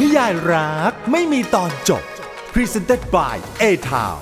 [0.00, 2.04] นิยายรักไม่มีตอนจบ
[2.54, 4.16] Presented by a t o w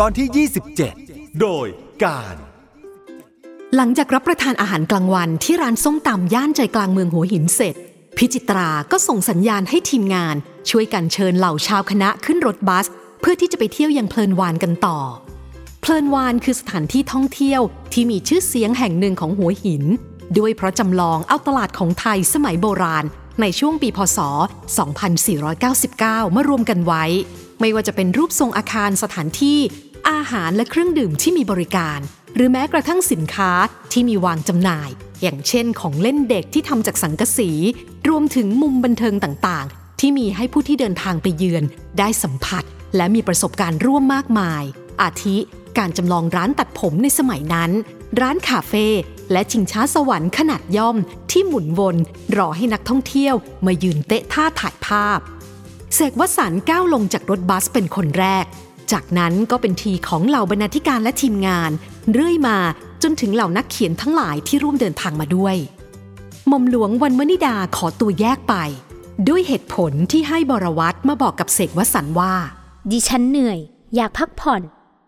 [0.00, 0.48] ตอนที่
[0.90, 1.66] 27 โดย
[2.04, 2.36] การ
[3.76, 7.74] หลังจากรับประทานอาหารกลางวันที่ร้านส้มตำย่านใจกลางเมืองหัวหินเสร็จ
[8.16, 10.36] พิจิตราก็ส่งสัญญาณให้ทีมงาน
[10.70, 12.86] ช่วยกันเชิญเหล่าชาวคณะขึ้นรถบัส
[13.20, 14.98] เพื่อที่จะไปเที่ยวยังเพลินวานกันต่อ
[15.80, 17.60] เพลินวานคือสถานที่ท่องเที่ยว
[17.92, 19.84] ที่มีชื่อเสียงแห่งหนึ่งของหัวหิน
[20.38, 23.04] ด้วยเพราะจำลองเอาตลาดของไทยสมัยโบราณ
[23.40, 24.18] ในช่วงปีพศ
[25.46, 27.04] 2499 มารวมกันไว้
[27.60, 29.58] ไม่ว่าจะเป็นรูปทรงอาคารสถานที่
[30.10, 31.98] อาหารและเครื่องดื่มที่มีบริการ
[32.34, 33.50] หรือแม้กระทั่งสินค้า
[33.92, 34.88] ที่มีวางจำหน่าย
[35.22, 37.50] อย่างเช่นของเล่นเด็กที่ทำจากสังกะสี
[38.08, 41.64] รวมถึงมุมบันเทิงต่างๆ ที่มีให้ผู้ที่เดินทางไปเยือน
[41.98, 42.64] ได้สัมผัส
[42.96, 44.62] และมีประสบการณ์ร่วมมากมาย
[45.02, 45.36] อาทิ
[45.78, 47.70] การจำลองร้านตัดผมในสมัยนั้น
[48.20, 48.86] ร้านคาเฟ่
[49.32, 50.96] และชิงช้าสวรรค์ขนาดย่อม
[51.30, 51.96] ที่หมุนวน
[52.36, 53.34] รอให้นักท่องเที่ยว
[53.66, 55.18] มายืนเตะท่าถ่ายภาพ
[55.94, 58.44] เสกวสันต์ก้าวลงจากรถบัสเป็นคนแรก
[58.92, 61.70] จากนั้นก็เป็นทีของเหล่าบรรณาธิการและทีมงาน
[62.12, 62.58] เรื่อยมา
[63.02, 65.56] จนถึงเหล่านักเขียนทั้งหลายที่ร่วมเดินทางมาด้วย
[66.48, 68.54] หม่อมหลวงวันวนิดาขอตัวแยกไป
[69.28, 72.34] ด้วยเหตุผลที่ให้บรวัตมาบอกกับเสกวสันต์ว่า
[72.90, 73.58] ดิฉันเหนื่อย
[73.94, 74.62] อยากพักผ่อน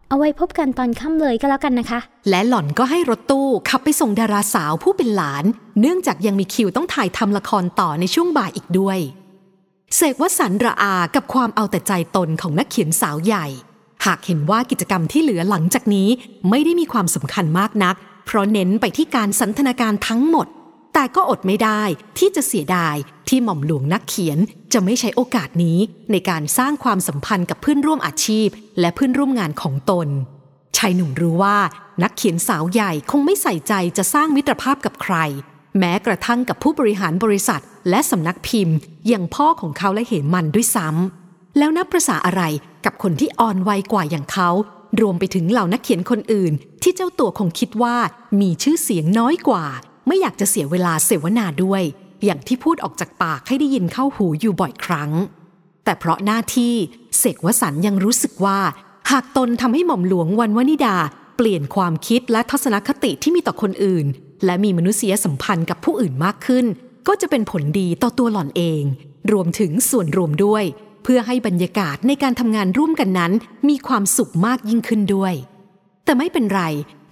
[0.09, 5.45] เอาไว้พบกันตอนค่ำเลยก็แล้วกันนะคะ และหล่อนก็ให้รถตู้ขับไปส่งดาราสาวผู้เป็นหลาน
[5.81, 8.99] เนื่องจากยังมีคิวต้องถ่ายทำละครต่อในช่วงบ่ายอีกด้วย
[9.97, 13.47] เสกวสันระอากับความเอาแต่ใจตนของนักเขียนสาวใหญ่
[14.07, 16.09] หากเห็นว่ากิจกรรมที่เหลือหลังจากนี้
[16.51, 17.95] ไม่ได้มีความสำคัญมากนัก
[18.27, 20.47] เพราะเน้นไปที่การสันทนาการทั้งหมด
[20.98, 21.83] แต่ก็อดไม่ได้
[22.19, 22.97] ที่จะเสียดาย
[23.28, 24.39] ที่หม่อมหลวงนักเขียน
[24.72, 25.78] จะไม่ใช้โอกาสนี้
[26.11, 28.48] ในการสร้างความสัมพันธ์กับเพื่อนร่วมอาชีพ
[28.80, 30.08] และเพื่อนร่วมงานของตน
[30.77, 31.58] ชายหนุ่มรู้ว่า
[32.03, 35.16] นักเขียนสาวใหญ่คงไม่ใส่ใจจะสร้างมิตรภาพกับใคร
[35.78, 38.77] แม้กระทั่งกับผู้บริหารบริษัท และสำนักพิมพ์
[39.08, 42.42] อย่างพ่อของเขาและเหมมันด้วยซ้ำแล้วนับประษาอะไร
[42.84, 44.50] กับคนที่อ่อนวัยกว่าอย่างเขา
[45.00, 47.97] รวมไปถึงเหล่านักเขียนคนอื่น ที่เจ้าตัวคงคิดว่า
[48.41, 49.65] มีชื่อเสียงน้อยกว่า
[50.06, 51.83] ไม่อยากจะเสียเวลาเสวนาด้วย
[52.25, 55.11] อย่างที่พูดออกจากปากให้ได้ยินเข้าหูอยู่บ่อยครั้ง
[55.84, 56.75] แต่เพราะหน้าที่
[57.19, 58.59] เสกวสันยังรู้สึกว่า
[59.11, 60.97] หากตนทำให้หม่อมหลวงวันวนิดา
[61.37, 64.06] เปลี่ยนความคิดและทัศนคติที่มีต่อคนอื่น
[64.45, 66.66] และมีมนุษยสัมพันธ์กับผู้อื่นมากขึ้น
[67.09, 68.83] ก็จะเป็นผลดีต่อตัวหล่อนเอง
[69.33, 70.65] รวมถึงส่วนรวมด้วย
[71.03, 73.33] เพื่อให้บรรยากาศในการทำงานร่วมกันนั้น
[73.69, 75.34] มีความสุขมากยิ่งขึ้นด้วย
[76.06, 76.62] แต่ไม่เป็นไร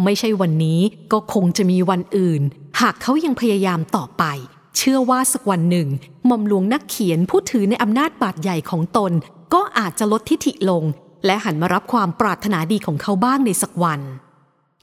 [0.04, 0.80] ไม่ใช่วันนี้
[1.12, 2.42] ก็คงจะมีวันอื่น
[2.80, 4.24] หากเขายังพยายามต่อไป
[4.76, 5.88] เชื่อว่าสักวันหนึ่ง
[6.26, 9.12] หม่อมหลวงนักเขียนผู้ถือในอำนาจบาดใหญ่ของตน
[9.54, 10.84] ก็อาจจะลดทิฐิลง
[11.26, 14.00] และหันมารับความปรารถนาดีของเขาบ้างในสักวัน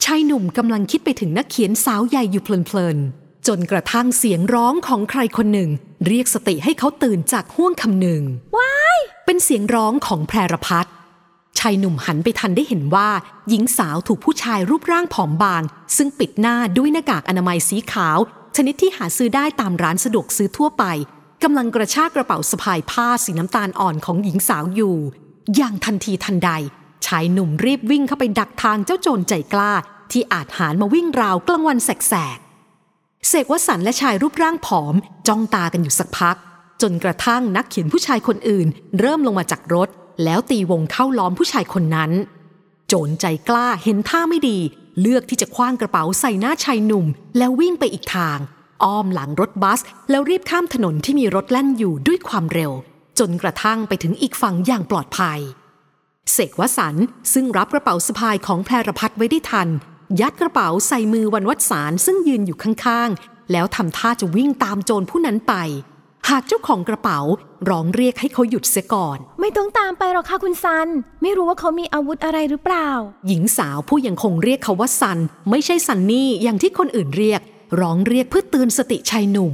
[0.03, 5.69] ชายหนุ่มกำลังคิดไปถึงนักเขียนสาวใหญ่อยู่เพลินๆจนกระทั่งเสียงร้องของใครคนหนึ่ง
[6.07, 8.21] เรียกสติให้เขาตื่นจากห่วงคำหนึ่ง
[8.57, 10.93] ว้ายเป็นเสียงร้องของแพรรพัฒน์
[11.59, 13.09] ชายหนุ่มหันไปทันได้เห็นว่า
[13.49, 15.63] หญิงสาวถูกผู้ชายรูปร่างผอมบาง
[15.97, 18.17] ซึ่งปิดหน้าด้วยหน้ากากอนามัยสีขาว
[18.55, 20.83] ชนิดที่หาซื้อได้ตามร้านสะดวกซื้อทั่วไป
[21.43, 24.97] กำลังกระชากกระเป๋าสะพายผ้าสีน้ำตาลอ่อนของหญิงสาวอยู่
[25.55, 26.51] อย่างทันทีทันใด
[27.05, 29.71] ชายหนุ่มรีบวิ่งเข้าไปดักทางเจ้าโจรใจกล้า
[30.11, 34.95] ที่อาจหารมาวิ่งราวกลางวันแสกๆเสกวสันและชายรูปร่างผอม
[35.27, 36.37] จ้องตากันอยู่สักพัก
[36.81, 38.67] จนกระทั่งนักเขียนผู้ชายคนอื่น
[38.99, 39.89] เริ่มลงมาจากรถ
[40.23, 42.11] แล้วตีวงเข้าล้อมผู้ชายคนนั้น
[42.87, 44.59] โจรใจกล้าเห็นท่าไม่ดี
[45.01, 47.05] เลือกที่จะคว้างกระเป๋าใส่หน้าชายหนุ่ม
[47.37, 48.37] แล้ววิ่งไปอีกทาง
[48.83, 52.71] อ้อมหลังรถบัส แล้วรีบข้ามถนนที่มีรถแล่นอยู่ด้วยความเร็ว
[53.19, 55.39] จนกระทั่งไปถึงอีกฝั่งอย่างปลอดภัย
[56.31, 56.95] เสกวสัน
[57.33, 59.67] ซึ่งรับกระเป๋าสะพายของแพรพัฒไว้ได้ทัน
[60.19, 65.53] ยัดกระเป๋าใส่มือวันวัดสารซึ่งยืนอยู่ข้างๆ แล้วทำท่าจะวิ่งตามโจรผู้นั้นไป
[66.29, 67.19] หากเจ้าของกระเป๋า
[67.69, 70.87] ร้องเรียกให้เขาหยุดเสียก่อน ไม่ต้องตามไปหรอกค่ะคุณซัน
[71.21, 72.89] ไม่รู้ว่าเขามีอาวุธอะไรหรือเปล่า
[73.27, 77.41] หญิงสาวผู้ยังคงเรียกเขาว่าซัน ไม่ใช่ซันนี่อย่างที่คนอื่นเรียก
[77.81, 79.53] ร้องเรียกเพื่อเตือนสติชายหนุ่ม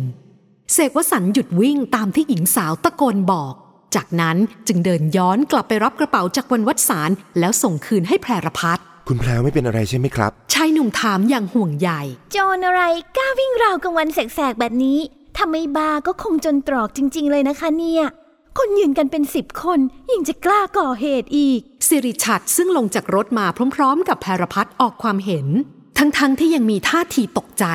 [0.74, 3.54] เสกวสันต์หยุดวิ่งตามที่หญิงสาวตะโกนบอก
[3.96, 4.38] จากนั้น
[4.68, 7.10] จึงเดินย้อนกลับไปรับกระเป๋าจากวันวัดสาร
[7.40, 11.90] แล้วส่งคืนให้แพรพัฒน์คุณแพรวไม่เป็นอะไรใช่ไหมครับ ชายหนุ่มถามอย่างห่วงใย
[12.32, 12.82] โจรอะไร
[13.18, 15.00] กล้าวิ่งราวกลางวันแสกๆแบบนี้
[15.40, 18.04] ถ้าไม่บาก็คงจนตรอกจริง ๆ เลยนะคะเนี่ย
[18.58, 19.80] คนยืนกันเป็นสิบคน
[20.10, 23.46] ยิ่งจะกล้าก่อเหตุอีก สิริชัดซึ่งลงจากรถมา
[23.76, 25.48] พร้อม ๆ กับแพรพัฒน์ออกความเห็น
[25.98, 27.66] ทั้งๆที่ยังมีท่าทีตกใจ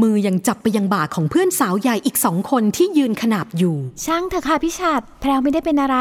[0.00, 5.96] มือยังจับไปยังบ่าของเพื่อนสาวใหญ่อีกสองคนที่ยืนขนาบอยู่ ช่างเถอะค่ะพี่ชัดแพรวไม่ได้เป็นอะไร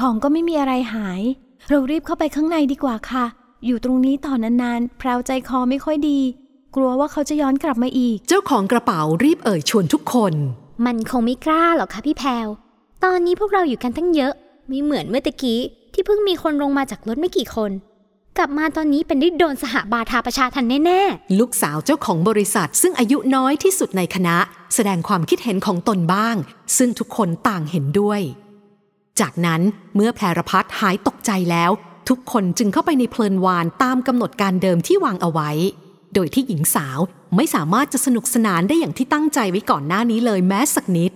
[0.00, 1.22] ของก็ไม่มีอะไรหาย
[1.68, 3.24] เรารีบเข้าไปข้างในดีกว่าค่ะ
[3.66, 6.18] อยู่ตรงนี้ต่อนานๆแพรวใจคอไม่ค่อยดี
[6.76, 10.34] กลัวว่าเขาจะย้อนกลับมาอีก เจ้าของกระเป๋ารีบเอ่ยชวนทุกคน
[10.86, 12.48] มันคงไม่กล้าหรอกค่ะพี่แพรว
[13.04, 14.32] ตอนนี้พวกเราอยู่กันทั้งเยอะ
[14.68, 15.60] ไม่เหมือนเมื่อตะกี้
[15.92, 17.70] ที่เพิ่งมีคนลงมาจากรถไม่กี่คน
[18.38, 21.02] กลับมาตอนนี้เป็นได้โดนสหบาทาประชาทันแน่
[21.38, 24.36] ลูกสาวเจ้าของบริษัทซึ่งอายุน้อยที่สุดในคณะ
[24.74, 26.36] แสดงความคิดเห็นของตนบ้าง
[26.76, 28.20] ซึ่งทุกคนต่างเห็นด้วย
[29.20, 29.60] จากนั้น
[29.94, 31.70] เมื่อแพรพัฒน์หายตกใจแล้ว
[32.08, 35.50] ทุกคนจึงเข้าไปในเพลินวานตามกำหนดการเดิมที่วางเอาไว้
[36.18, 36.98] โดยที่หญิงสาว
[37.36, 41.12] ไม่สามารถจะสนุกสนานได้อย่างที่ตั้งใจไว้ก่อนหน้านี้เลยแม้สักนิด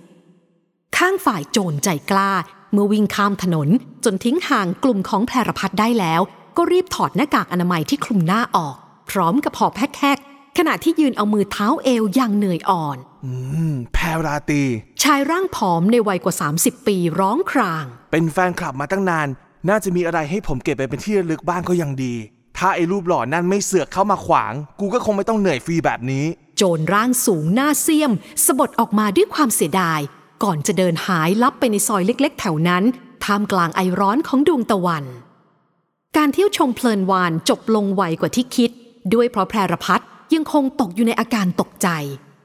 [0.97, 2.31] ข้างฝ่ายโจรใจกล้า
[2.73, 3.67] เมื่อวิ่งข้ามถนน
[4.05, 6.21] จนทิ้งห่างกลุ่มของแพรพัฒน์ได้แล้ว
[6.57, 8.75] ก็รีบถอดหน้ากากอนามัยที่คลุมหน้าออก
[9.11, 13.31] พร้อมกับหอบแฮกๆขณะที่ยืนเอามือเท้าเอวอย่างเหนื่อยอ่อนอื
[13.71, 14.63] มแพรราตรี
[15.03, 19.27] ชายร่างผอมในวัยกว่า 30 ปีร้องคราง เป็นแฟนคลับมาตั้งนาน
[19.69, 22.15] น่าจะมีอะไรให้ผมเก็บไปเป็นที่ระลึกบ้างก็ยังดี
[22.63, 26.25] ถ้าไอ้รูปหล่อนั่นไม่เสือกเข้ามาขวาง กูก็คงไม่ต้องเหนื่อยฟรีแบบนี้
[26.57, 28.11] โจรร่างสูงหน้าเสียม
[28.45, 29.99] สะบดออกมาด้วยความเสียดาย
[30.43, 32.83] ก่อนจะเดินหายลับไปในซอยเล็กๆ แถวนั้น
[33.25, 35.05] ท่ามกลางไอร้อนของดวงตะวัน
[36.17, 38.71] การเที่ยวชมเพลินวานจบลงไวกว่าที่คิด
[39.13, 40.01] ด้วยเพราะแพรพัฒ
[40.33, 41.87] ยังคงตกอยู่ในอาการตกใจ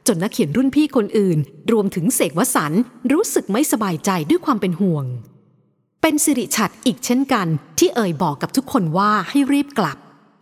[0.06, 1.38] จนนักเขียนรุ่นพี่คนอื่น
[1.72, 5.04] รวมถึงเสกวสันต์รู้สึกไม่สบายใจด้วยความเป็นห่วง
[6.02, 7.46] เป็นสิริชัดอีกเช่นกัน
[7.78, 9.98] ที่เอ่ยบอกกับทุกคนว่าให้รีบกลับ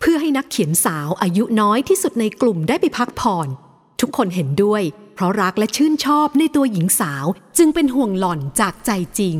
[0.08, 3.48] พื่อให้นักเขียนสาวอายุน้อยที่สุดในกลุ่มได้ไปพักผ่อน
[4.00, 4.82] ทุกคนเห็นด้วย
[5.14, 7.26] เพราะรักและชื่นชอบในตัวหญิงสาว
[7.58, 9.38] จึงเป็นห่วงหล่อนจากใจจริง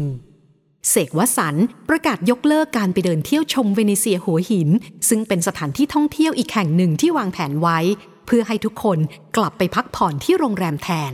[0.91, 4.69] เสกวสันต์ประกาศยกเลิกการไปเดินเที่ยวชมเวเนเซียหัวหิน
[5.09, 7.79] ซึ่งเป็นสถานที่ท่องเที่ยวอีกแห่งหนึ่งที่วางแผนไว้
[8.27, 8.99] เพื่อให้ทุกคน
[9.37, 11.13] กลับไปพักผ่อนที่โรงแรมแทน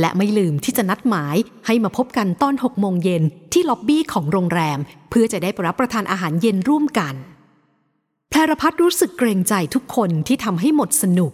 [0.00, 3.22] และไม่ลืมที่จะนัดหมายให้มาพบกันตอน6โมงเย็น
[3.52, 4.78] ที่ล็อบบี้ของโรงแรม
[5.10, 7.14] เพื่อจะได้รับประทานอาหารเย็นร่วมกัน
[8.34, 11.32] แพรพัฒน์รู้สึกเกรงใจทุกคนที่ทำให้หมดสนุก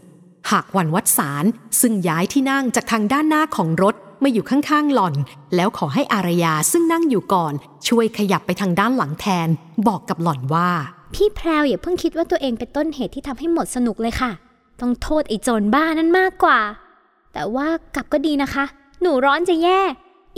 [0.51, 1.45] หากวันวัดสาร
[1.81, 5.15] ซึ่งย้ายที่นั่งจากทางด้านหน้าของรถมาอยู่ข้างๆหล่อน
[5.55, 7.53] แล้วขอให้อารยาซึ่งนั่งอยู่ก่อน
[7.89, 9.49] ช่วยขยับไปทางด้านหลังแทน
[9.89, 14.31] บอกกับหล่อนว่าๆพี่แพรวอย่าเพิ่งคิดว่าตัวเองเป็นต้นเหตุที่ทำให้หมดสนุกเลยค่ะ
[14.81, 16.61] ต้องโทษไอ้โจรบ้านั่นมากกว่า
[17.33, 18.65] แต่ว่ากลับก็ดีนะคะ
[19.01, 19.81] หนูร้อนจะแย่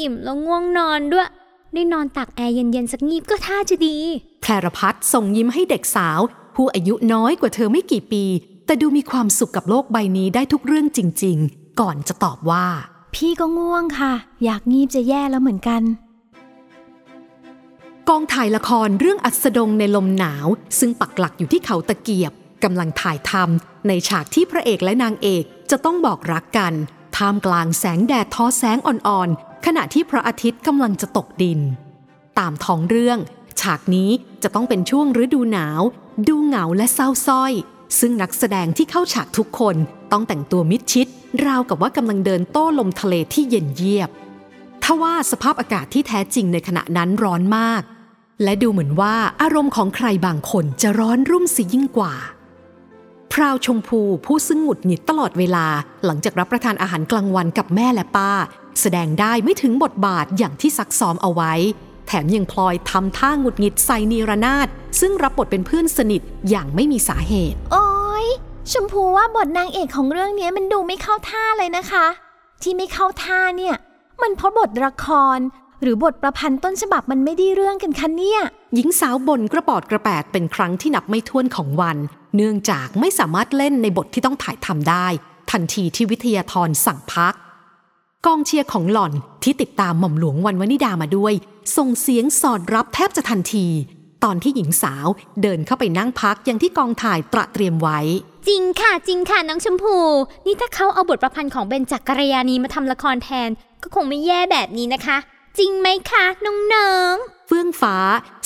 [0.00, 1.28] อิ่มแล้วง่วงนอนด้วย
[1.74, 3.96] ได้นอนตากแอร์เย็นๆสักงีบก็ท่าจะดี
[4.42, 6.20] แพรพัฒน์ส่งยิ้มให้เด็กสาว
[6.62, 8.24] ผู้อายุน้อยกว่าเธอไม่กี่ปี
[8.66, 12.66] แต่ดูมีความสุขกับโลกใบนี้ได้ทุกเรื่องจริง ๆ ก่อนจะตอบว่า
[13.14, 14.12] พี่ก็ง่วงค่ะ
[14.44, 15.82] อยากงีบจะแย่แล้วเหมือนกัน
[18.08, 20.46] กองถ่ายละครเรื่องอัสดงในลมหนาว
[20.78, 22.32] ซึ่งปักหลักอยู่ที่เขาตะเกียบ
[22.64, 26.72] กำลังถ่ายทำในฉากที่พระเอกและนางเอกจะต้องบอกรักกัน
[27.16, 31.60] ท่ามกลางแสงแดดทอแสงอ่อนๆ ขณะที่พระอาทิตย์กำลังจะตกดิน
[32.38, 33.20] ตามท้องเรื่อง
[33.60, 34.10] ฉากนี้
[34.42, 35.82] จะต้องเป็นช่วงฤดูหนาว
[36.28, 37.52] ดูเหงาและเศร้าส้อย
[37.98, 39.76] ซึ่งนักแสดงที่เข้าฉากทุกคน
[40.12, 41.06] ต้องแต่งตัวมิดชิด
[41.46, 44.10] ราวกับว่ากำลังเดินโต้ลมทะเลที่เย็นเยียบ
[44.84, 47.82] ทว่าสภาพอากาศที่แท้จริงในขณะนั้นร้อนมาก
[48.42, 52.14] และดูเหมือนว่าอารมณ์ของใครบางคนจะร้อนรุ่มสิยิ่งกว่า
[53.32, 55.66] พราวชมพูผู้ซึ่งหงุดหงิดตลอดเวลา
[56.04, 58.32] หลังจากรับประทานอาหารกลางวันกับแม่และป้า
[58.80, 61.52] แสดงได้ไม่ถึงบทบาทอย่างที่ซักซ้อมเอาไว้
[62.12, 64.68] แถมยังพลอยทำท่าหงุดหงิดใส่นีรนาถ
[65.00, 67.88] ซึ่งรับบทเป็นเพื่อนสนิทอย่างไม่มีสาเหตุ โอ๊
[68.24, 68.26] ย
[68.72, 72.06] ชมพูว่าบทนางเอกของเรื่องนี้มันดูไม่เข้าท่าเลยนะคะ
[72.62, 73.74] ที่ไม่เข้าท่าเนี่ย
[74.22, 75.06] มันเพราะบทละค
[75.36, 75.38] ร
[75.82, 78.40] หรือบทประพันธ์ต้นฉบับมันไม่ได้เรื่องกันคะเนี่ย
[78.74, 81.96] หญิงสาวบ่นกระปอดกระแปดเป็นครั้งที่นับไม่ถ้วนของวัน
[82.36, 85.06] เนื่องจากไม่สามารถเล่นในบทที่ต้องถ่ายทำได้
[85.50, 87.34] ทันทีที่วิทยาธรสั่งพัก
[88.26, 91.34] กองเชียร์ของหล่อนที่ติดตามหม่อมหลวงวันวนิดามาด้วย
[91.76, 93.66] ส่งเสียงสอดรับแทบจะทันที
[94.24, 95.06] ตอนที่หญิงสาว
[95.42, 97.98] เดินเข้าไปนั่งพักอย่างที่กองถ่ายตระเตรียมไว้
[98.48, 99.96] จริงค่ะจริงค่ะน้องชมพู
[100.46, 103.50] นี่ถ้าเขาเอาบทประพันธ์ของเบนจักรยานีมาทำละครแทน
[103.82, 105.16] ก็คงไม่แย่แบบนี้นะคะ
[105.58, 106.24] จริงไหมคะ
[106.74, 107.96] น้องๆเฟื่องฟ้า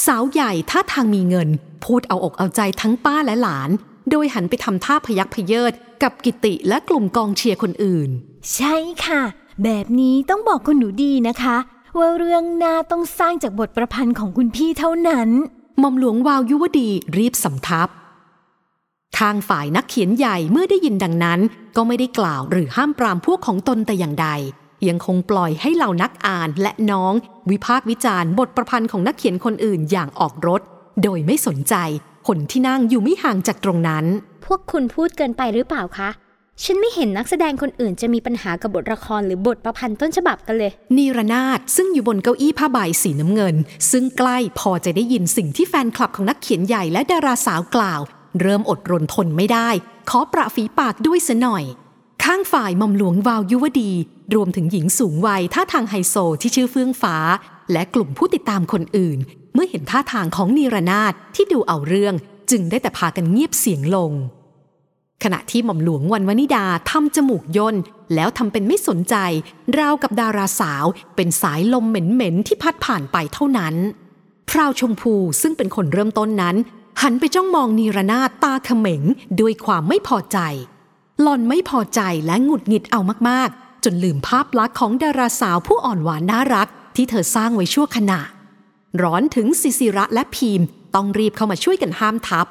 [0.07, 1.49] สาวใหญ่ท่าทางมีเงิน
[1.85, 3.71] พูดเอาอกเอาใจทั้งป้าและหลาน
[4.11, 8.11] โดยหันไปทำท่าพยักพเยิดกับกิติและกลุ่มกองเชียร์คนอื่น
[8.55, 8.77] ใช่
[9.07, 9.23] ค่ะ
[9.65, 11.57] แบบนี้ต้องบอกคุณหนูดีนะคะ
[11.99, 15.29] ว่าเรื่องหน้าต้องสร้างจากบทประพันธ์ของคุณพี่เท่านั้น
[15.79, 17.89] หม่อมหลวงวาวยุวดีรีบสำทับ
[19.19, 21.41] ทางฝ่ายนักเขียนใหญ่เมื่อได้ยินดังนั้น
[21.77, 24.29] ก็ไม่ได้กล่าวหรือห้ามปรามพวกของตนแต่อย่างใด
[24.89, 27.13] ยังคงปล่อยให้เหล่านักอ่านและน้อง
[27.51, 30.61] วิพากษ์วิจารณ์บทประพันธ์ของนักเขียนคนอื่นอย่างออกรถ
[31.03, 31.75] โดยไม่สนใจ
[32.29, 34.05] คนที่นั่งอยู่ไม่ห่างจากตรงนั้น
[34.45, 36.09] พวกคุณพูดเกินไปหรือเปล่าคะ
[36.63, 43.57] ฉันไม่เห็นนักแสดงคนอื่นจะมีปัญหากับบทละครหรือบทประพันธ์ต้นฉบับกันเลย นีรนาถซึ่งอยู่บนเก้าอี้ผ้าใบสีน้ำเงิน
[43.91, 48.01] ซึ่งใกล้พอจะได้ยินสิ่งที่แฟนคลับของนักเขียนใหญ่และดาราสาวกล่าว
[48.41, 49.69] เริ่มอดรนทนไม่ได้
[50.11, 51.65] ขอประฝีปากด้วยซะหน่อย
[52.25, 53.93] ข้างฝ่ายหม่อมหลวงวาวยุวดี
[54.35, 57.17] รวมถึงหญิงสูงวัยท่าทางไฮโซที่ชื่อเฟื่องฟ้า
[57.73, 59.19] และกลุ่มผู้ติดตามคนอื่น
[59.55, 62.15] เมื่อเห็นท่าทางของนีรนาถที่ดูเอาเรื่อง
[62.51, 64.13] จึงได้แต่พากันเงียบเสียงลง
[65.25, 67.77] ขณะที่หม่อมหลวงวันวนิดาทำจมูกย่น
[68.15, 69.15] แล้วทำเป็นไม่สนใจ
[69.79, 70.85] ราวกับดาราสาว
[71.17, 73.75] เป็นสายลมเหม็นๆที่พัดผ่านไปเท่านั้น
[74.51, 76.57] พราวชมพูซึ่งเป็นคนเริ่มต้นนั้น
[77.03, 79.03] หันไปจ้องมองนีรนาตาเขม็ง
[79.41, 80.39] ด้วยความไม่พอใจ
[81.21, 88.21] หล่อนไม่พอใจและหงุดหงิดเอามากๆ จนลืมภาพลักษณ์ของดาราสาวผู้อ่อนหวานน่ารัก ที่เธอสร้างไว้ชั่วขณะ
[89.03, 90.61] ร้อนถึงสิสิระและพีม
[90.95, 92.47] ต้องรีบเข้ามาช่วยกันห้ามทับ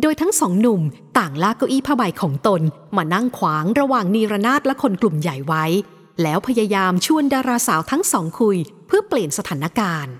[0.00, 0.82] โดยทั้งสองหนุ่ม
[1.18, 2.62] ต่างลากเก้าอี้ผ้าใบของตน
[2.96, 5.64] มานั่งขวางระหว่างนีรนาถและคนกลุ่มใหญ่ไว้
[6.22, 10.12] แล้วพยายามชวนดาราสาวทั้งสองคุย เพื่อเปลี่ยนสถานการณ์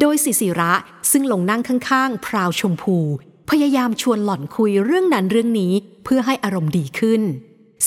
[0.00, 0.72] โดยสิสิระ
[1.10, 2.98] ซึ่งลงนั่งข้างๆ พราวชมพู
[3.50, 5.72] พยายามชวนหล่อนคุยเรื่องนั้นเรื่องนี้
[6.04, 7.22] เพื่อให้อารมณ์ดีขึ้น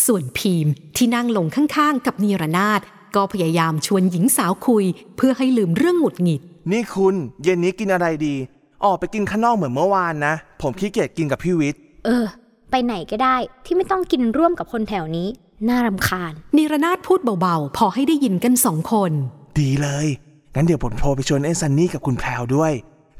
[0.05, 0.67] ส่วนพีม
[0.97, 2.81] ที่นั่งลงข้างๆ กับนีรนาถ
[3.15, 4.85] ก็พยายามชวนหญิงสาวคุย
[5.17, 6.41] เพื่อให้ลืมเรื่องหงุดหงิด
[6.71, 8.35] นี่คุณ เย็นนี้กินอะไรดี
[8.85, 12.25] ออกไปกินข้างนอกเหมือนเมื่อวานนะ ผมขี้เกียจกินกับพี่วิทย์ เออ
[12.71, 15.27] ไปไหนก็ได้ที่ไม่ต้องกินร่วมกับคนแถวนี้
[15.67, 19.11] น่ารำคาญนีรนาถพูดเบาๆ พอให้ได้ยินกันสองคน
[19.59, 20.07] ดีเลย
[20.55, 22.71] งั้นเดี๋ยวผมโทรไปชวนไอ้ซันนี่กับคุณแพรวด้วย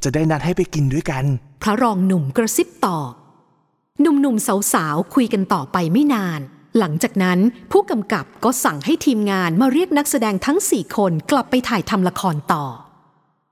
[0.04, 1.24] จะได้นัดให้ไปกินด้วยกัน
[1.62, 3.12] พระรองหนุ่มกระซิบตอบ
[4.00, 6.40] หนุ่มๆสาวๆคุยกันต่อไปไม่นาน
[6.78, 7.38] หลังจากนั้น
[7.72, 12.64] ผู้กำกับก็สั่งให้ทีมงานมาเรียกนักแสดงทั้งสี่คนกลับไปถ่ายทำละครต่อ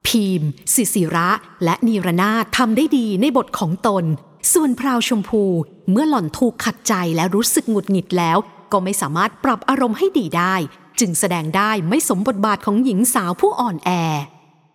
[0.06, 0.42] พีม
[0.74, 1.28] สิสิระ
[1.64, 4.04] และนีรนาทำได้ดีในบทของตน
[4.52, 5.44] ส่วนพราวชมพู
[5.90, 8.38] เมื่อหล่อนถูกขัดใจและรู้สึกหงุดหงิดแล้ว
[8.72, 10.54] ก็ไม่สามารถปรับอารมณ์ให้ดีได้
[11.00, 13.90] จึงแสดงได้ไม่สมบทบาทของหญิงสาวผู้อ่อนแอ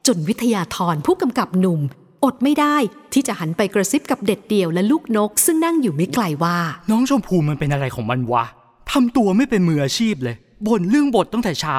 [0.08, 1.82] จนวิทยาธรผู้กำกับหนุ่ม
[2.24, 2.78] อดไม่ได้
[3.14, 6.58] ที่จะหันไปกระซิบกับเด็ดเดี่ยวและลูกนก ซึ่งนั่งอยู่ไม่ไกลว่า
[6.92, 8.44] น้องชมพูมันเป็นอะไรของมันวะ
[8.92, 10.36] ทำตัวไม่เป็นมืออาชีพเลย
[10.68, 11.78] บ่นเรื่องบทตั้งแต่เช้า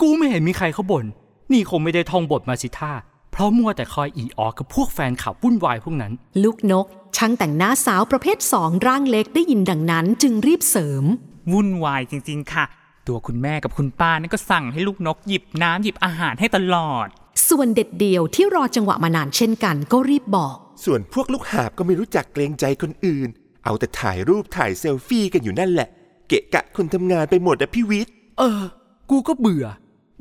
[0.00, 1.04] กูไม่เห็นมีใครเขาบ่น
[1.52, 2.92] นี่คงไม่ได้ท่องบทมาสิท่า
[3.32, 11.04] เพราะมัวแต่คอยอีออกกับพวกแฟนข่าววุ่นวายพวกนั้น ลูกนก ช่างแต่งหน้าสาวประเภทสองร่างเล็กได้ยินดังนั้นจึงรีบเสริม
[11.52, 12.64] วุ่นวายจริงๆ ค่ะ
[13.08, 17.06] ตัวคุณแม่กับคุณป้านั่นก็สั่งให้ลูกนกหยิบน้ำหยิบอาหารให้ตลอด
[17.48, 23.28] ส่วนเด็ดเดี่ยวที่รอจังหวะมานานเช่นกันก็รีบบอก ส่วนพวกลูกหาบก็ไม่รู้จักเกรงใจคนอื่น
[23.64, 25.88] เอาแต่ถ่ายรูปถ่ายเซลฟี่กันอยู่นั่นแหละ
[26.28, 28.62] เกะกะคนทำงานไปหมดอะพี่วิทย์ เออ
[29.10, 29.66] กูก็เบื่อ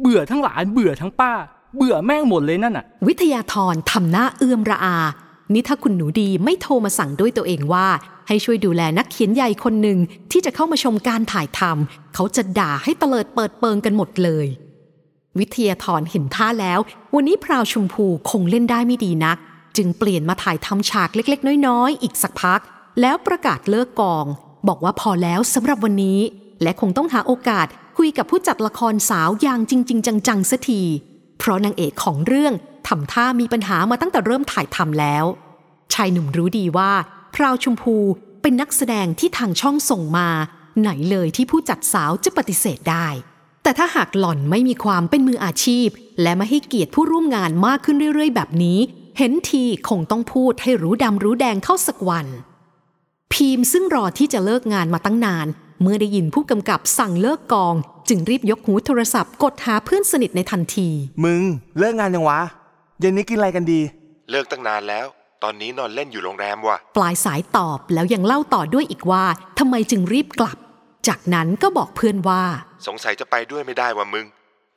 [0.02, 1.34] เบื่อทั้งหลานเบื่อทั้งป้า
[1.78, 4.98] เบื่อแม่งหมดเลยนั่นน่ะ วิทยาธรทำหน้าเอื้อมระอา
[5.54, 7.88] นี่ถ้าคุณหนูดีไม่โทรมาสั่งด้วยตัวเองว่า
[8.28, 10.00] ให้ช่วยดูแลนักเขียนใหญ่คนหนึ่ง
[10.32, 14.48] ที่จะเข้ามาชมการถ่ายทำเขาจะด่าให้เตลิดเปิดเปิงกันหมดเลย
[15.40, 16.80] วิทยาธรเห็นท่าแล้ว
[17.16, 19.38] วันนี้พราวชมพูคงเล่นได้ไม่ดีนัก
[19.78, 22.62] จึงเปลี่ยนมาถ่ายทำฉากเล็กๆ น้อยๆ อีกสักพัก
[23.02, 24.26] แล้วประกาศเลิกกอง
[24.68, 26.20] บอกว่าพอแล้วสำหรับวันนี้
[26.62, 27.68] และคงต้องหาโอกาส
[28.04, 30.82] คุยกับผู้จัดละครสาวอย่างจริงๆจังๆสักที
[31.40, 32.54] เพราะนางเอกของเรื่อง
[32.88, 35.26] ทำท่ามีปัญหามาตั้งแต่เริ่มถ่ายทำแล้ว
[35.94, 36.92] ชายหนุ่มรู้ดีว่า
[37.36, 37.98] พราวชมพู
[38.42, 40.30] เป็นนักแสดงที่ทางช่องส่งมา
[40.80, 43.08] ไหนเลยที่ผู้จัดสาวจะปฏิเสธได้
[43.64, 45.88] แต่ถ้าหากหล่อนไม่มีความเป็นมืออาชีพ
[46.22, 48.80] และไม่ให้เกียรติผู้ร่วมงานมากขึ้นเรื่อย ๆ แบบนี้
[49.18, 52.28] เห็นทีคงต้องพูดให้รู้ดำรู้แดงเข้าสักวัน
[53.34, 55.48] พีมซึ่งรอที่จะเลิกงานมาตั้งนาน
[55.82, 57.76] เมื่อได้ยินผู้กำกับสั่งเลิกกอง
[58.10, 60.90] จึงรีบยกหูโทรศัพท์กดหาเพื่อนสนิทในทันที
[61.24, 61.42] มึง
[61.80, 62.40] เลิกงานยังวะ
[63.00, 63.82] เย็นนี้กินอะไรกันดี
[64.32, 65.08] เลิกตั้งนานแล้ว
[65.44, 69.26] ตอนนี้นอนเล่นอยู่โรงแรมว่ะ ปลายสายตอบแล้วยังเล่าต่อด้วยอีกว่า
[69.60, 70.58] ทำไมจึงรีบกลับ
[71.08, 72.44] จากนั้นก็บอกเพื่อนว่า
[72.88, 74.26] สงสัยจะไปด้วยไม่ได้ว่ะมึง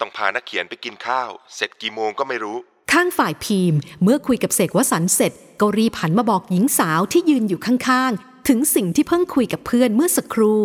[0.01, 2.57] ต้องพานักเขียนไปกินข้าว เสร็จกี่โมงก็ไม่รู้
[2.93, 10.63] ข้างฝ่ายพีมเมื่อคุยกับเสกวสันต์เสร็จ ก็รีบหันมาบอกหญิงสาวที่ยืนอยู่ข้างๆ ถึงสิ่งที่เพิ่งคุยกับเพื่อนเมื่อสักครู่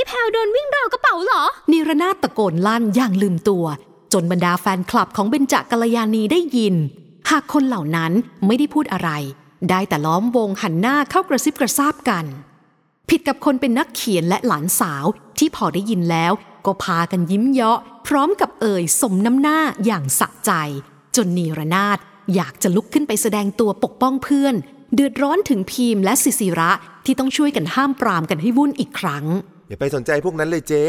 [0.00, 3.64] ยี่แพลวโดนวิ่งราวกระเป๋าเหรอ นิรนาถตะโกนลั่นอย่างลืมตัว
[4.12, 6.74] จนบรรดาแฟนคลับของเบญจกัลยาณีได้ยิน
[7.30, 8.12] หากคนเหล่านั้น
[8.46, 9.10] ไม่ได้พูดอะไร
[9.70, 12.24] ได้แต่ล้อมวงหันหน้าเข้ากระซิบกระซาบกัน
[13.08, 15.04] ผิดกับคนเป็นนักเขียนและหลานสาว
[15.38, 16.32] ที่พอได้ยินแล้ว
[16.66, 20.50] ก็พากันยิ้มเยาะ พร้อมกับเอ่ยสมน้ำหน้าอย่างสะใจ
[21.16, 21.98] จนนีรนาถ
[22.34, 24.54] อยากจะลุกขึ้นไปแสดงตัวปกป้องเพื่อน
[24.94, 26.70] เดือดร้อนถึงพีมและสิสิระ
[27.04, 29.26] ที่ต้องช่วยกันห้ามปรามกันให้วุ่นอีกครั้ง
[29.68, 30.84] อย่าไปสนใจพวกนั้นเลยเจ๊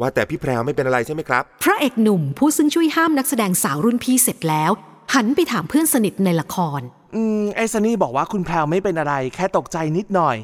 [0.00, 4.70] ว่าแต่พี่แพรวไม่เป็นอะไรใช่ไหมครับ พระเอกหนุ่มผู้ซึ่งช่วยห้ามนักแสดงสาวรุ่นพี่เสร็จแล้ว
[5.14, 6.80] หันไปถามเพื่อนสนิทในละคร
[7.14, 10.36] อืม ไอ้ซันนี่บอกว่าคุณแพรวไม่เป็นอะไรแค่ตกใจนิดหน่อย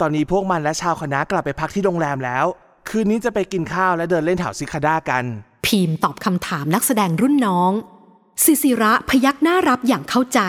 [0.00, 2.44] ตอนนี้พวกมันและชาวคณะกลับไปพักที่โรงแรมแล้ว
[2.88, 5.24] คืนนี้จะไปกินข้าวและเดินเล่นแถวซิคาด้ากัน
[5.66, 7.72] พีมตอบคำถามนักแสดงรุ่นน้อง
[8.44, 10.40] สิสิระพยักหน้ารับอย่างเข้าใจ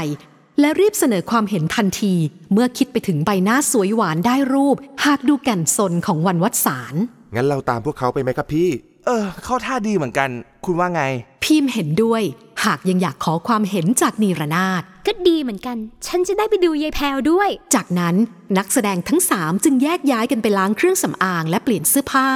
[0.59, 2.13] และรีบเสนอความเห็นทันที
[2.53, 6.95] เมื่อคิดไปถึงใบหน้าสวยหวานได้รูป หากดูแก่นสนของวันวัดสาร
[7.35, 8.69] งั้นเราตามพวกเขาไปไหมครับพี่
[9.05, 10.29] เออ เข้าท่าดีเหมือนกัน
[10.65, 11.03] คุณว่าไง
[11.43, 12.21] พิมพ์เห็นด้วย
[12.65, 18.15] หากยังอยากขอความเห็นจากนีรนาถก็ดีเหมือนกัน ฉันจะได้ไปดูยายแพรวด้วย จากนั้น
[18.57, 22.27] นักแสดงทั้งสามจึงแยกย้ายกันไปล้างเครื่องสำอางและเปลี่ยนเสื้อผ้า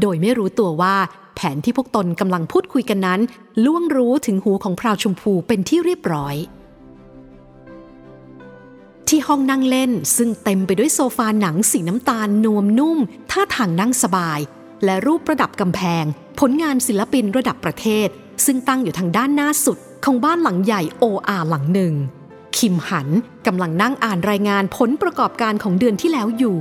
[0.00, 0.96] โดยไม่รู้ตัวว่า
[1.36, 3.20] แผนที่พวกตนกำลังพูดคุยกันนั้น
[3.64, 6.36] ล่วงรู้ถึงหูของพราวชมพูเป็นที่เรียบร้อย
[9.08, 12.98] ที่ห้องนั่งเล่นซึ่งเต็มไปด้วยโซฟาหนังสีน้ำตาลนวมนุ่ม
[13.30, 14.40] ท่าทางนั่งสบาย
[14.84, 16.04] และรูปประดับกำแพง
[16.40, 18.08] ผลงานศิลปินระดับประเทศ
[18.44, 21.94] ซึ่งตั้งอยู่ทางด้านหน้าสุดของบ้านหลังใหญ่โออาหลังหนึ่ง
[22.56, 23.08] คิมหัน
[23.46, 26.58] กำลังนั่งอ่านรายงานผลประกอบการของเดือนที่แล้วอยู่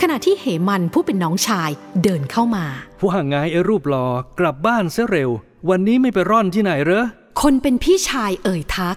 [0.00, 1.70] ขณะที่เหมันผู้เป็นน้องชาย
[2.02, 2.66] เดินเข้ามา
[3.04, 4.06] ว่าไงไอ้รูปหลอ่อ
[4.38, 5.30] กลับบ้านเสียเร็ว
[5.70, 7.04] วันนี้ไม่ไปร่อนที่ไหนเหรอ
[7.42, 8.96] คนเป็นพี่ชายเอ่ยทัก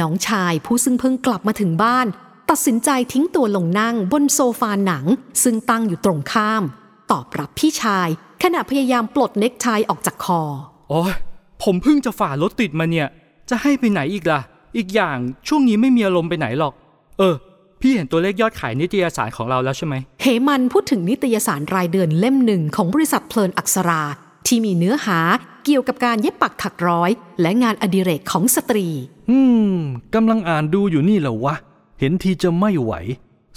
[0.00, 2.06] น้องชายผู้ซึ่งเพิ่งกลับมาถึงบ้าน
[2.50, 5.04] ตัดสินใจทิ้งตัวลงนั่งบนโซฟาหนัง
[5.42, 6.62] ซึ่งตั้งอยู่ตรงข้าม
[7.10, 8.08] ตอบรับพี่ชาย
[8.42, 10.42] ขณะพยายามปลดเน็กไทออกจากคอ
[10.88, 11.14] โอ้ย
[11.62, 13.08] ผมเพิ่งจะฝ่ารถติดมาเนี่ย
[13.50, 14.40] จะให้ไปไหนอีกล่ะ
[14.76, 16.72] อีกอย่างช่วงนี้ไม่มีอารมณ์ไปไหนหรอก
[17.18, 17.34] เออ
[17.80, 24.02] พี่เห็นตัวเลขยอดขายนิตยสารของเราแล้วใช่ไหมเหมันพูดถึงนิตยสารรายเดือนเล่มหนึ่งของบริษัทเพลินอักษรา
[24.46, 25.20] ที่มีเนื้อหา
[25.64, 27.10] เกี่ยวกับการเย็บปักถักร้อย
[27.40, 28.88] และงานอดิเรกของสตรี
[29.30, 29.38] อื
[29.72, 29.76] ม
[30.14, 31.54] กำลังอ่านดูอยู่นี่แหละวะ
[32.00, 32.92] เห็นทีจะไม่ไหว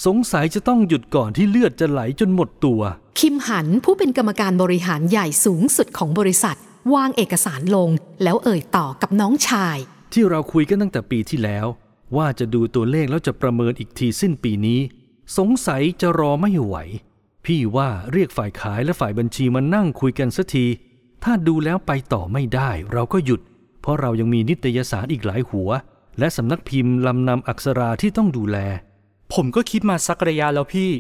[0.06, 2.82] สงสัยจะต้องหยุดก่อนที่เลือดจะไหลจนหมดตัว
[3.20, 6.58] คิมหันผู้เป็นกรรมการบริหารใหญ่สูงสุดของบริษัท
[6.94, 7.90] วางเอกสารลง
[8.24, 9.78] แล้วเอ่ยต่อกับน้องชาย
[10.14, 11.66] ที่เราคุยกันตั้งแต่ปีที่แล้ว
[12.18, 14.80] ว่าจะดูตัวเลขแล้วจะประเมินอีกทีสิ้นปีนี้
[15.38, 16.76] สงสัยจะรอไม่ไหว
[17.46, 20.66] พี่ว่าเรียกฝ่ายขายและฝ่ายบัญชีมานั่งคุยกันสักที
[21.24, 23.42] ถ้าดูแล้วไปต่อไม่ได้ เราก็หยุด
[23.82, 25.70] เพราะเรายังมีนิตยสารอีกหลายหัว
[26.20, 28.58] และสำนักพิมพ์ลำนำอักษราที่ต้องดูแล
[29.34, 30.92] ผมก็คิดมาสักระยะแล้วพี่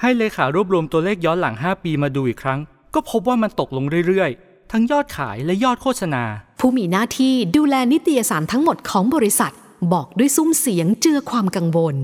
[0.00, 2.60] ให้เลขารวบรวมตัวเลขย้อนหลัง 5 ปีมาดูอีกครั้ง
[2.94, 6.22] ก็พบว่ามันตกลงเรื่อยๆ ทั้งยอดขายและยอดโฆษณา
[6.60, 9.52] ผู้มีหน้าที่ดูแลนิตยสารทั้งหมดของบริษัท
[9.92, 11.96] บอกด้วยซุ้มเสียงเจือความกังวล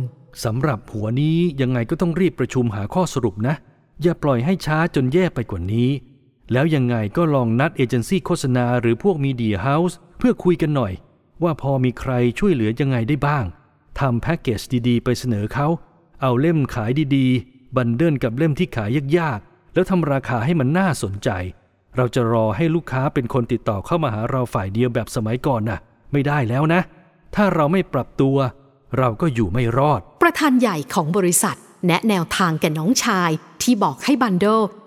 [0.45, 3.55] สำหรับหัวนี้ยังไงก็ต้องรีบประชุมหาข้อสรุปนะ
[4.03, 5.91] อย่าปล่อยให้ช้าจนแย่ไปกว่านี้
[6.53, 10.93] แล้วยังไงก็ลองนัดเอเจนซี่โฆษณาหรือพวกมีเดียเฮาส์เพื่อคุยกันหน่อย
[11.43, 13.45] ว่าพอมีใครช่วยเหลือยังไงได้บ้าง
[14.01, 15.67] ทำแพ็กเกจดีๆ ไปเสนอเขา
[16.23, 21.31] เอาเล่มขายดีๆ บันเดิลกับเล่มที่ขายยากๆ แล้วทำราคาให้มันน่าสนใจ
[21.97, 25.79] เราจะรอให้ลูกค้าเป็นคนติดต่อเข้ามาหาเราฝ่ายเดียวแบบสมัยก่อนน่ะ
[26.13, 26.81] ไม่ได้แล้วนะ
[27.35, 28.37] ถ้าเราไม่ปรับตัว
[28.99, 33.31] เราก็อยู่ไม่รอด ประธานใหญ่ของบริษัท แนะแนวทางแก่น้องชาย
[33.63, 34.47] ที่บอกให้บันโด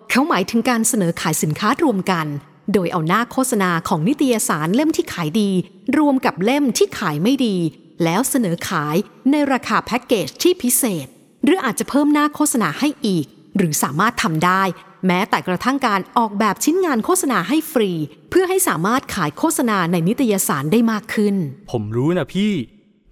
[0.10, 2.28] เขาหมายถึงการเสนอขายสินค้ารวมกัน
[2.74, 5.52] โดยเอาหน้าโฆษณาของนิตยสารเล่มที่ขายดี
[5.98, 7.58] รวมกับเล่มที่ขายไม่ดี
[8.04, 8.96] แล้วเสนอขาย
[9.32, 11.08] ในราคาแพ็กเกจที่พิเศษ
[11.44, 13.26] หรืออาจจะเพิ่มหน้าโฆษณาให้อีก
[13.58, 14.64] หรือสามารถทำได้
[15.08, 17.92] แม้แต่กระทั่งการออกแบบชิ้นงานโฆษณาให้ฟรี
[18.30, 21.36] เพื่อให้สามารถขายโฆษณาในนิตยสารได้มากขึ้น
[21.72, 22.54] ผมรู้นะพี่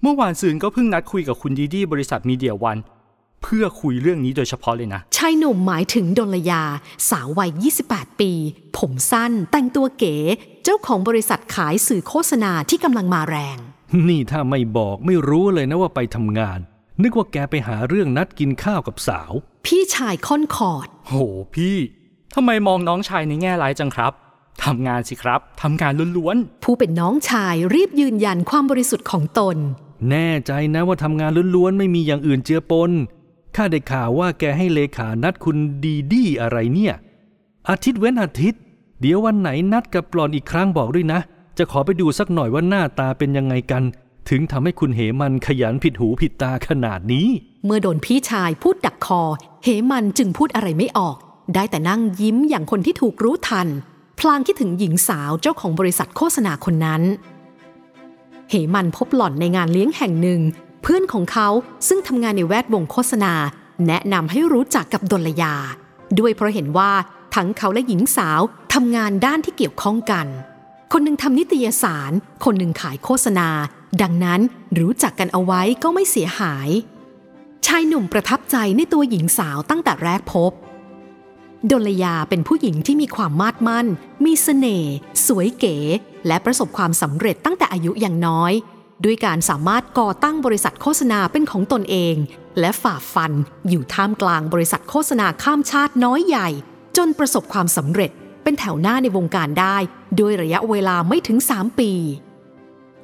[0.06, 2.78] เมื่อวานซืนก็เพิ่งนัดคุยกับคุณดีดีบริษัทมีเดียวัน
[3.44, 6.64] เพื่อคุยเรื่องนี้โดยเฉพาะเลยนะ ชายหนุ่มหมายถึงดลยา
[7.10, 7.52] สาววัย
[7.88, 8.32] 28 ปี
[8.78, 10.16] ผมสั้น แต่งตัวเก๋
[10.64, 13.58] เจ้าของบริษัทขายสื่อโฆษณาที่กำลังมาแรง
[14.08, 16.60] นี่ถ้าไม่บอกไม่รู้เลยนะว่าไปทำงาน
[17.04, 19.32] นึกว่าแกไปหาเรื่องนัดกินข้าวกับสาว
[19.66, 21.14] พี่ชายค่อนคอร์ดโห
[21.56, 21.78] พี่
[22.36, 24.14] ทำไมมองน้องชายในแง่ร้ายจังครับ
[24.64, 29.58] ทำงานสิครับ ทำงานล้วนผู้เป็นน้องชายรีบยืนยันความบริสุทธิ์ของตน
[30.10, 32.92] แน่ใจนะว่าทำงานล้วนๆไม่มีอย่างอื่นเจือปน
[33.56, 36.94] ข้าได้ข่าวว่าแกให้เลขานัดคุณดีดีอะไรเนี่ย
[37.70, 38.62] อาทิตย์เว้นอาทิตย์
[39.02, 41.20] เดี๋ยววันไหนนัดกับปลอนอีกครั้งบอกด้วยนะ
[41.58, 43.84] จะขอไปดูสักหน่อยว่าหน้าตาเป็นยังไงกัน
[44.30, 47.28] ถึงทำให้คุณเหมันขยันผิดหูผิดตาขนาดนี้
[47.66, 49.22] เมื่อโดนพี่ชายพูดดักคอ
[49.64, 51.18] เหมันจึงพูดอะไรไม่ออก
[51.54, 53.68] ได้แต่นั่งยิ้มอย่างคนที่ถูกรู้ทัน
[54.20, 57.02] พลางคิดถึงหญิงสาวเจ้าของบริษัทโฆษณาคนนั้น
[58.50, 60.42] เหมันพบหล่อนในงานเลี้ยงแห่งหนึ่ง
[60.82, 61.48] เพื่อนของเขา
[61.88, 63.34] ซึ่งทำงานในแวดวงโฆษณา
[63.88, 65.54] แนะนำให้รู้จักกับดลยา
[66.20, 66.92] ด้วยเพราะเห็นว่า
[67.36, 68.42] ทั้งเขาและหญิงสาว
[68.74, 70.28] ทำงานด้านที่เกี่ยวข้องกัน
[70.92, 72.12] คนหนึ่งทำนิตยสาร
[72.44, 73.50] คนหนึ่งขายโฆษณา
[74.02, 74.42] ดังนั้น
[74.80, 76.70] รู้จักกันเอาไว้ก็ไม่เสียหาย
[77.66, 80.52] ชายหนุ่มประทับใจในตัวหญิงสาวตั้งแต่แรกพบ
[81.72, 83.88] ดลยาเป็นผู้หญิงที่มีความมาดมั่น
[84.26, 84.94] มีเสน่ห์
[85.28, 85.78] สวยเก๋
[86.28, 88.54] และประสบความสำเร็จตั้งแต่อายุยังน้อย
[89.06, 92.16] ด้วยการสามารถก่อตั้งบริษัทโฆษณาเป็นของตนเอง
[92.60, 93.32] และฝ่าฟัน
[93.70, 96.50] อยู่ท่ามกลางบริษัทโฆษณาข้ามชาติน้อยใหญ่
[96.98, 98.12] จนประสบความสำเร็จ
[98.44, 99.78] เป็นแถวหน้าในวงการได้
[100.18, 101.92] โดยระยะเวลาไม่ถึง 3 ปี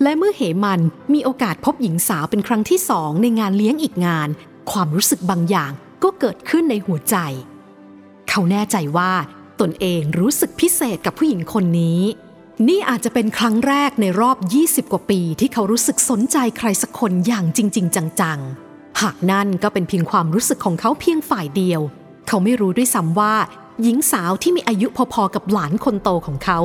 [0.03, 0.79] และเมื่อเหมัน
[1.13, 4.29] มีโอกาสพบหญิงสาวเป็นครั้งที่สองในงานเลี้ยงอีกงาน
[4.71, 5.71] ความรู้สึกบางอย่าง
[6.03, 7.15] ก็เกิดขึ้นในหัวใจ
[8.29, 9.11] เขาแน่ใจว่า
[9.61, 12.01] ตนเองรู้สึกพิเศษกับผู้หญิงคนนี้
[12.69, 21.81] นี่อาจจะเป็นครั้งแรกในรอบ 20 กว่าปี ที่เขารู้สึกสนใจใครสักคนอย่างจริง ๆ จังๆ หากนั่นก็เป็นเพียงความรู้สึกของเขาเพียงฝ่ายเดียว
[22.27, 23.35] เขาไม่รู้ด้วยซ้ำว่า
[23.81, 26.59] หญิงสาวที่มีอายุพอๆกับหลานคนโตของเขา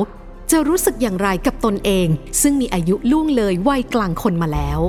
[0.51, 2.07] จะรู้สึกอย่างไรกับตนเอง
[2.41, 4.79] ซึ่งมีอายุล่วงเลยวัยกลางคนมาแล้ว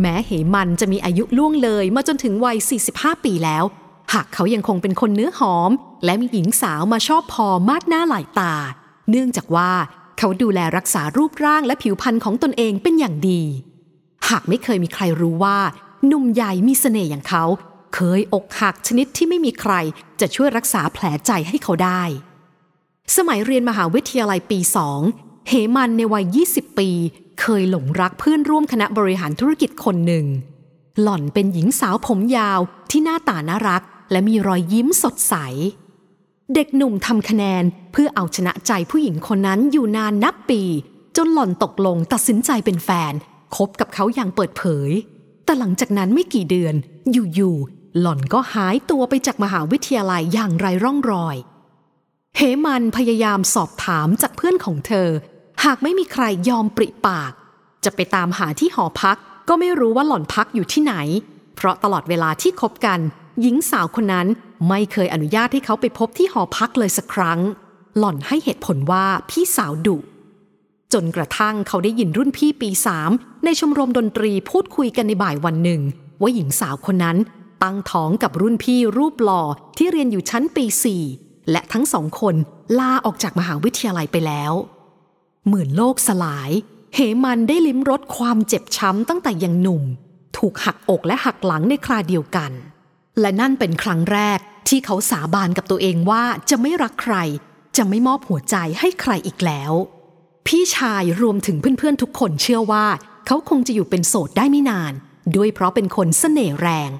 [0.00, 2.56] แม้เหมันจะมีอายุล่วงเลยมาจนถึงวัย
[2.90, 3.64] 45 ปีแล้ว
[4.12, 5.70] หากเขายังคงเป็นคนเนื้อหอม
[6.04, 8.54] และมีหญิงสาวมาชอบพอมากหน้าหลายตา
[9.10, 9.70] เนื่องจากว่า
[10.18, 13.42] เขาดูแลรักษารูปร่างและผิวพรรณของตนเองเป็นอย่างดี
[14.28, 15.58] หากไม่เคยมีใครรู้ว่า
[16.06, 17.44] หนุ่มใหญ่มีเสน่ห์อย่างเขา
[17.94, 19.74] เคยอกหักชนิดที่ไม่มีใคร
[20.20, 22.02] จะช่วยรักษาแผลใจให้เขาได้
[23.16, 25.00] สมัยเรียนมหาวิทยาลัยปีสอง
[25.48, 26.90] เหมันในวัย 20 ปี
[27.40, 30.26] เคยหลงรักเพื่อนร่วมคณะบริหารธุรกิจคนหนึ่ง
[31.00, 32.60] หล่อนเป็นหญิงสาวผมยาว
[32.90, 35.34] ที่หน้าตาน่ารัก และมีรอยยิ้มสดใส
[36.54, 40.62] เด็กหนุ่มทำคะแนนเพื่อเอาชนะใจผู้หญิงคนนั้นอยู่นานนับปี
[41.16, 43.12] จนหล่อนตกลงตัดสินใจเป็นแฟน
[43.56, 44.90] คบกับเขาอย่างเปิดเผย
[45.44, 46.74] แต่หลังจากนั้นไม่กี่เดือน
[47.12, 51.36] อยู่ๆหล่อนก็หายตัวไปจากมหาวิทยาลัยอย่างไรร่องรอย
[52.36, 55.08] เหมันพยายามสอบถามจากเพื่อนของเธอ
[55.64, 57.32] หากไม่มีใครยอมปริปาก
[57.84, 59.16] จะไปตามหาที่หอพัก
[59.48, 60.94] ก็ไม่รู้ว่าหล่อนพักอยู่ที่ไหน
[61.56, 63.00] เพราะตลอดเวลาที่คบกัน
[63.40, 64.26] หญิงสาวคนนั้น
[64.68, 67.40] ไม่เคยอนุญาตให้เขาไปพบที่หอพักเลยสักครั้ง
[67.98, 69.96] หล่อนให้เหตุผลว่าพี่สาวดุ
[70.92, 73.10] จนกระทั่งเขาได้ยินรุ่นพี่ปีสาม
[73.44, 75.80] ในชมรมดนตรีพูดคุยกันในบ่ายวันหนึ่ง
[76.20, 77.16] ว่าหญิงสาวคนนั้น
[77.62, 79.42] ตั้งท้องกับรุ่นพี่รูปหล่อ
[79.76, 81.02] ที่เรียนอยู่ชั้นปีสี่
[81.50, 82.34] และทั้งสองคน
[82.78, 84.52] ลาออกจากมหาวิทยาลัยไปแล้ว
[85.46, 86.50] เหมือนโลกสลาย
[86.94, 89.82] เหมันได้ลิ้มรสความเจ็บช้ำตั้งแต่ยังหนุ่ม
[90.36, 92.52] ถูกหักอกและหักหลังในคราเดียวกัน
[93.20, 97.16] และนั่นเป็นครั้งแรก ที่เขาสาบานกับตัวเองว่าจะไม่รักใคร
[97.76, 99.72] จะไม่มอบหัวใจให้ใครอีกแล้ว
[100.46, 102.86] พี่ชายรวมถึงเพื่อนๆทุกคนเชื่อว่า
[103.26, 104.92] เขาคงจะอยู่เป็นโสดได้ไม่นาน
[105.36, 106.90] ด้วยเพราะเป็นคนเสน่ห์แรง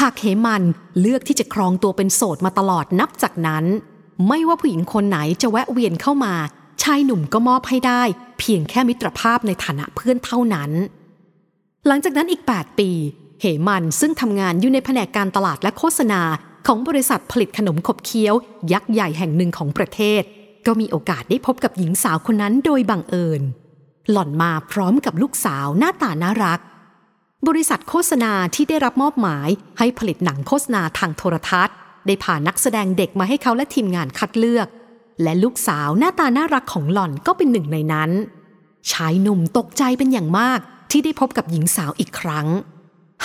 [0.00, 0.62] หากเหมัน
[1.00, 3.64] เลือกที่จะครองตัวเป็นโสดมาตลอดนับจากนั้น
[4.28, 6.34] ไม่ว่าผู้หญิงคนไหนจะแวะเวียนเข้ามา
[6.82, 8.02] ชายหนุ่มก็มอบให้ได้
[8.38, 10.70] เพียงแค่มิตรภาพในฐานะเพื่อนเท่านั้น
[11.86, 12.90] หลังจากนั้นอีก 8 ปี
[13.40, 16.20] เหมันซึ่งทำงานอยู่ในแผนกการตลาดและโฆษณา
[16.68, 18.34] ของบริษัทผลิตขนมขบเคี้ยว
[18.72, 20.22] ยักษ์ใหญ่แห่งหนึ่งของประเทศ
[20.66, 23.42] ก็มีโอกาสได้พบกับหญิงสาวคนนั้นโดยบังเอิญ
[24.10, 26.60] หล่อนมาพร้อมกับลูกสาวหน้าตาน่ารัก
[27.48, 31.74] บริษัทโฆษณาที่ได้รับมอบหมายให้ผลิตหนังโฆษณาทางโทรทัศน์
[32.06, 34.68] ได้ผ่านักแสดงเด็กมาให้เขาและทีมงานคัดเลือก
[35.22, 38.10] และลูกสาวหน้าตาน่ารักของหล่อนก็เป็นหนึ่งในนั้น
[38.90, 42.46] ชายหนุ่มตกใจเป็นอย่างมากที่ได้พบกับหญิงสาวอีกครั้ง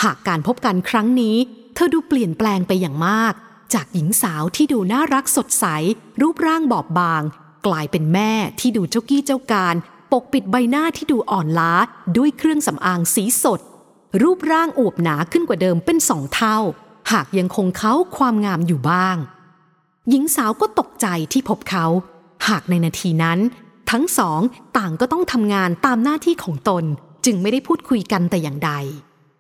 [0.02, 1.38] หากการพบกันครั้งนี้
[1.76, 3.34] เธอดูเปลี่ยนแปลงไปอย่างมาก
[3.74, 5.66] จากหญิงสาวที่ดูน่ารักสดใส
[6.22, 7.24] รูปร่างบอบบาง
[7.68, 9.76] กลายเป็นแม่ที่ดูเจ้ากี้เจ้าการ
[10.12, 11.74] ปกปิดใบหน้าที่ดูอ่อนล้า
[12.18, 13.60] ด้วยเครื่องสำอางสีสด
[14.22, 16.58] รูปร่างอวบหนาขึ้นกว่าเดิมเป็นสองเท่า
[17.12, 19.18] หากยังคงเขาความงามอยู่บ้าง
[20.10, 21.86] หญิงสาวก็ตกใจที่พบเขา
[22.48, 23.40] หากในนาทีนั้น
[23.92, 24.40] ทั้งสอง
[24.78, 26.84] ต่างก็ต้องทำงานตามหน้าที่ของตน
[27.26, 28.72] จึงไม่ได้พูดคุยกันแต่อย่างใด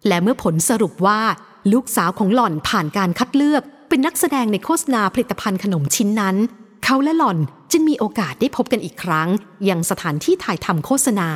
[0.07, 1.21] และเมื่อผลสรุปว่า
[1.71, 6.35] ลูกสาวของหล่อนผ่านการคัดเลือก เป็นนักแสดงในโฆษณาผลิตภัณฑ์ขนมชิ้นนั้น
[6.83, 7.37] เขาและหล่อน
[7.71, 9.29] จึงมีโอกาสได้พบกันอีกครั้ง
[9.69, 11.29] ยังสถานที่ถ่ายทำโฆษณา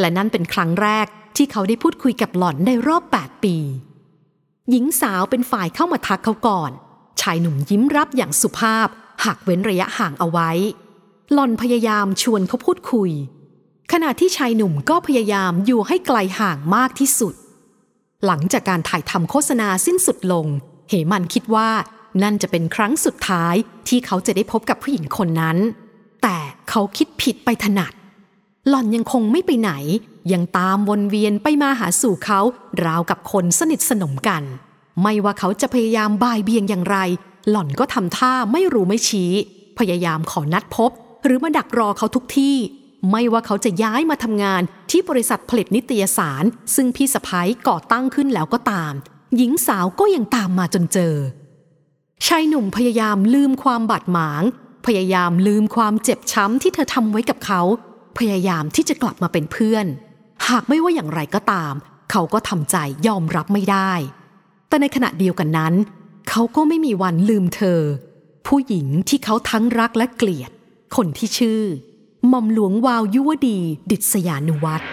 [0.00, 3.56] และนั่นเป็นครั้งแรกที่เขาได้พูดคุยกับหล่อนในรอบ 8 ปี
[4.70, 6.70] หญิงสาวเป็นฝ่ายเข้ามาทักเขาก่อน
[7.20, 8.88] ชายหนุ่มยิ้มรับอย่างสุภาพ
[9.24, 10.50] หากเว้นระยะห่างเอาไว้
[11.32, 13.10] หล่อนพยายามชวนเขาพูดคุย
[13.92, 17.34] ขณะที่ชายหนุ่มก็พยายามอยู่ให้ไกลห่างมากที่สุด
[18.26, 20.46] หลังจากการถ่ายทำโฆษณาสิ้นสุดลง
[20.88, 21.70] เหมันคิดว่า
[22.22, 23.54] นั่นจะเป็นครั้งสุดท้าย
[23.88, 25.56] ที่เขาจะได้พบกับผู้หญิงคนนั้น
[26.22, 26.36] แต่
[26.70, 27.92] เขาคิดผิดไปถนัด
[28.68, 29.72] หล่อนยังคงไม่ไปไหน
[30.32, 32.40] ยังตามวนเวียนไปมาหาสู่เขา
[32.84, 34.42] ราวกับคนสนิทสนมกัน
[35.02, 36.98] ไม่ว่าเขาจะพยายามบ่ายเบียงอย่างไร
[37.50, 39.30] หล่อนก็ทำท่าไม่รู้ไม่ชี้
[39.78, 40.90] พยายามขอนัดพบ
[41.24, 42.56] หรือมาดักรอเขาทุกที่
[43.10, 48.92] ไม่ว่าเขาจะย้ายมาทำงานที่บริษัทผลิตนิตยสาร ซึ่งพี่สะพ้ยก่อตั้งขึ้นแล้วก็ตาม
[49.36, 51.14] หญิงสาวก็ยังตามมาจนเจอ
[52.26, 54.42] ชายหนุ่มพยายามลืมความบาดหมาง
[54.86, 57.62] พยายามลืมความเจ็บช้ำที่เธอทำไว้กับเขา
[58.18, 59.86] พยายามที่จะกลับมาเป็นเพื่อน
[60.48, 61.74] หากไม่ว่าอย่างไรก็ตาม
[62.10, 63.92] เขาก็ทำใจยอมรับไม่ได้
[64.68, 65.74] แต่ในขณะเดียวกันนั้น
[66.28, 67.80] เขาก็ไม่มีวันลืมเธอ
[68.46, 70.50] ผู้หญิงที่เขาทั้งรักและเกลียด
[70.96, 71.62] คนที่ชื่อ
[72.28, 73.58] หม่อมหลวงวาวยุวดี
[73.90, 74.84] ดิษยานุวัตร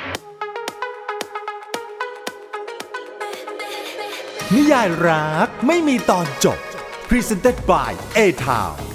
[4.56, 6.60] นิยายรักไม่มีตอนจบ
[7.10, 8.91] Presented by A Town